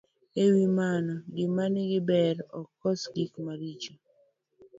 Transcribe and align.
E 0.43 0.45
wi 0.53 0.65
mano, 0.77 1.13
gima 1.35 1.63
nigi 1.73 1.99
ber 2.09 2.35
ok 2.59 2.67
kos 2.79 3.01
gik 3.15 3.31
maricho. 3.45 3.93